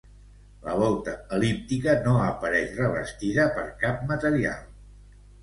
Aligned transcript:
La 0.69 0.77
volta 0.83 1.11
el·líptica 1.37 1.93
no 2.07 2.15
apareix 2.23 2.73
revestida 2.81 3.47
per 3.59 3.67
cap 3.85 4.03
material. 4.15 4.67